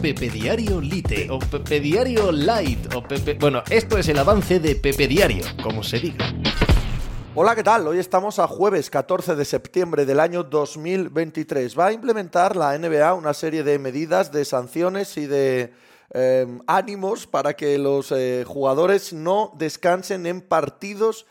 Pepe 0.00 0.30
Diario 0.30 0.80
Lite 0.80 1.28
o 1.28 1.40
Pepe 1.40 1.80
Diario 1.80 2.30
Light 2.30 2.94
o 2.94 3.02
Pepe... 3.02 3.34
Bueno, 3.34 3.64
esto 3.68 3.98
es 3.98 4.08
el 4.08 4.18
avance 4.18 4.60
de 4.60 4.76
Pepe 4.76 5.08
Diario, 5.08 5.44
como 5.60 5.82
se 5.82 5.98
diga. 5.98 6.32
Hola, 7.34 7.56
¿qué 7.56 7.64
tal? 7.64 7.88
Hoy 7.88 7.98
estamos 7.98 8.38
a 8.38 8.46
jueves 8.46 8.90
14 8.90 9.34
de 9.34 9.44
septiembre 9.44 10.06
del 10.06 10.20
año 10.20 10.44
2023. 10.44 11.76
Va 11.76 11.86
a 11.86 11.92
implementar 11.92 12.54
la 12.54 12.78
NBA 12.78 13.12
una 13.14 13.34
serie 13.34 13.64
de 13.64 13.80
medidas, 13.80 14.30
de 14.30 14.44
sanciones 14.44 15.16
y 15.16 15.26
de 15.26 15.72
em, 16.12 16.60
ánimos 16.68 17.26
para 17.26 17.54
que 17.54 17.76
los 17.76 18.12
eh, 18.12 18.44
jugadores 18.46 19.12
no 19.12 19.52
descansen 19.58 20.26
en 20.26 20.42
partidos 20.42 21.26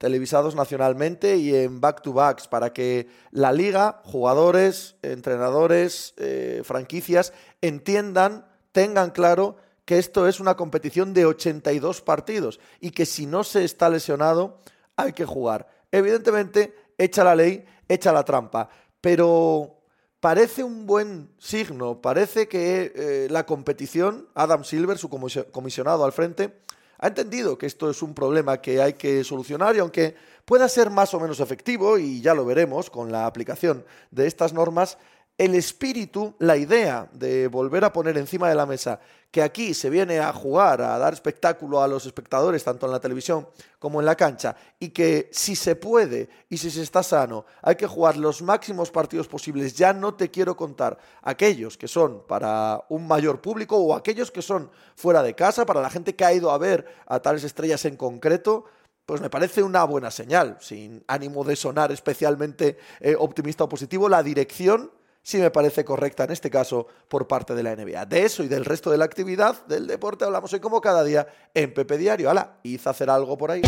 televisados 0.00 0.54
nacionalmente 0.54 1.36
y 1.36 1.54
en 1.54 1.78
back-to-backs 1.78 2.48
para 2.48 2.72
que 2.72 3.06
la 3.32 3.52
liga, 3.52 4.00
jugadores, 4.06 4.96
entrenadores, 5.02 6.14
eh, 6.16 6.62
franquicias 6.64 7.34
entiendan, 7.60 8.46
tengan 8.72 9.10
claro 9.10 9.56
que 9.84 9.98
esto 9.98 10.26
es 10.26 10.40
una 10.40 10.56
competición 10.56 11.12
de 11.12 11.26
82 11.26 12.00
partidos 12.00 12.60
y 12.80 12.92
que 12.92 13.04
si 13.04 13.26
no 13.26 13.44
se 13.44 13.62
está 13.62 13.90
lesionado 13.90 14.60
hay 14.96 15.12
que 15.12 15.26
jugar. 15.26 15.68
Evidentemente, 15.92 16.74
echa 16.96 17.22
la 17.22 17.36
ley, 17.36 17.66
echa 17.86 18.10
la 18.10 18.24
trampa, 18.24 18.70
pero 19.02 19.82
parece 20.18 20.64
un 20.64 20.86
buen 20.86 21.34
signo, 21.36 22.00
parece 22.00 22.48
que 22.48 22.90
eh, 22.94 23.28
la 23.28 23.44
competición, 23.44 24.30
Adam 24.34 24.64
Silver, 24.64 24.96
su 24.96 25.10
comisionado 25.10 26.06
al 26.06 26.12
frente, 26.12 26.58
ha 27.00 27.08
entendido 27.08 27.56
que 27.56 27.66
esto 27.66 27.88
es 27.88 28.02
un 28.02 28.14
problema 28.14 28.60
que 28.60 28.82
hay 28.82 28.92
que 28.92 29.24
solucionar 29.24 29.74
y 29.74 29.78
aunque 29.78 30.14
pueda 30.44 30.68
ser 30.68 30.90
más 30.90 31.14
o 31.14 31.20
menos 31.20 31.40
efectivo, 31.40 31.96
y 31.96 32.20
ya 32.20 32.34
lo 32.34 32.44
veremos 32.44 32.90
con 32.90 33.10
la 33.10 33.24
aplicación 33.24 33.84
de 34.10 34.26
estas 34.26 34.52
normas, 34.52 34.98
el 35.40 35.54
espíritu, 35.54 36.34
la 36.38 36.54
idea 36.58 37.08
de 37.12 37.48
volver 37.48 37.82
a 37.86 37.94
poner 37.94 38.18
encima 38.18 38.50
de 38.50 38.54
la 38.54 38.66
mesa 38.66 39.00
que 39.30 39.40
aquí 39.40 39.72
se 39.72 39.88
viene 39.88 40.18
a 40.18 40.34
jugar, 40.34 40.82
a 40.82 40.98
dar 40.98 41.14
espectáculo 41.14 41.80
a 41.80 41.88
los 41.88 42.04
espectadores, 42.04 42.62
tanto 42.62 42.84
en 42.84 42.92
la 42.92 43.00
televisión 43.00 43.48
como 43.78 44.00
en 44.00 44.04
la 44.04 44.16
cancha, 44.16 44.54
y 44.78 44.90
que 44.90 45.30
si 45.32 45.56
se 45.56 45.76
puede 45.76 46.28
y 46.50 46.58
si 46.58 46.70
se 46.70 46.82
está 46.82 47.02
sano, 47.02 47.46
hay 47.62 47.76
que 47.76 47.86
jugar 47.86 48.18
los 48.18 48.42
máximos 48.42 48.90
partidos 48.90 49.28
posibles. 49.28 49.72
Ya 49.72 49.94
no 49.94 50.12
te 50.12 50.30
quiero 50.30 50.54
contar 50.58 50.98
aquellos 51.22 51.78
que 51.78 51.88
son 51.88 52.22
para 52.28 52.84
un 52.90 53.08
mayor 53.08 53.40
público 53.40 53.78
o 53.78 53.94
aquellos 53.94 54.30
que 54.30 54.42
son 54.42 54.70
fuera 54.94 55.22
de 55.22 55.34
casa, 55.34 55.64
para 55.64 55.80
la 55.80 55.88
gente 55.88 56.14
que 56.14 56.26
ha 56.26 56.34
ido 56.34 56.50
a 56.50 56.58
ver 56.58 56.84
a 57.06 57.18
tales 57.20 57.44
estrellas 57.44 57.86
en 57.86 57.96
concreto 57.96 58.66
pues 59.06 59.20
me 59.20 59.30
parece 59.30 59.62
una 59.64 59.82
buena 59.84 60.10
señal, 60.12 60.58
sin 60.60 61.02
ánimo 61.08 61.42
de 61.42 61.56
sonar 61.56 61.90
especialmente 61.90 62.78
eh, 63.00 63.16
optimista 63.18 63.64
o 63.64 63.68
positivo, 63.68 64.08
la 64.08 64.22
dirección 64.22 64.92
sí 65.22 65.38
me 65.38 65.50
parece 65.50 65.84
correcta 65.84 66.24
en 66.24 66.32
este 66.32 66.50
caso 66.50 66.86
por 67.08 67.26
parte 67.26 67.54
de 67.54 67.62
la 67.62 67.74
NBA. 67.74 68.06
De 68.06 68.24
eso 68.24 68.42
y 68.42 68.48
del 68.48 68.64
resto 68.64 68.90
de 68.90 68.98
la 68.98 69.04
actividad 69.04 69.66
del 69.66 69.86
deporte 69.86 70.24
hablamos 70.24 70.52
hoy 70.52 70.60
como 70.60 70.80
cada 70.80 71.04
día 71.04 71.26
en 71.54 71.72
Pepe 71.74 71.98
Diario. 71.98 72.30
Hala, 72.30 72.58
hice 72.62 72.88
hacer 72.88 73.10
algo 73.10 73.36
por 73.36 73.50
ahí. 73.50 73.62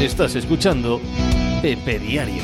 Estás 0.00 0.34
escuchando 0.34 1.00
Pepe 1.62 1.98
Diario. 1.98 2.42